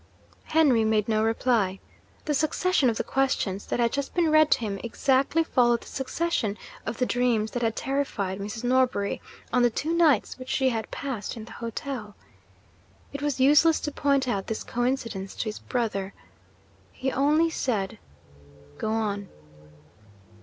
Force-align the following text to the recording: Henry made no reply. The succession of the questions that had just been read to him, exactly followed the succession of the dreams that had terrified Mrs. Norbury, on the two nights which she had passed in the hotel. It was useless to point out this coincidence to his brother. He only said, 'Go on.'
Henry 0.45 0.83
made 0.83 1.07
no 1.07 1.23
reply. 1.23 1.79
The 2.25 2.33
succession 2.33 2.89
of 2.89 2.97
the 2.97 3.03
questions 3.03 3.67
that 3.67 3.79
had 3.79 3.91
just 3.93 4.15
been 4.15 4.31
read 4.31 4.49
to 4.49 4.59
him, 4.61 4.79
exactly 4.83 5.43
followed 5.43 5.81
the 5.81 5.85
succession 5.87 6.57
of 6.87 6.97
the 6.97 7.05
dreams 7.05 7.51
that 7.51 7.61
had 7.61 7.75
terrified 7.75 8.39
Mrs. 8.39 8.63
Norbury, 8.63 9.21
on 9.53 9.61
the 9.61 9.69
two 9.69 9.93
nights 9.93 10.39
which 10.39 10.49
she 10.49 10.69
had 10.69 10.89
passed 10.89 11.37
in 11.37 11.45
the 11.45 11.51
hotel. 11.51 12.15
It 13.13 13.21
was 13.21 13.39
useless 13.39 13.79
to 13.81 13.91
point 13.91 14.27
out 14.27 14.47
this 14.47 14.63
coincidence 14.63 15.35
to 15.35 15.43
his 15.43 15.59
brother. 15.59 16.15
He 16.91 17.11
only 17.11 17.51
said, 17.51 17.99
'Go 18.79 18.89
on.' 18.91 19.29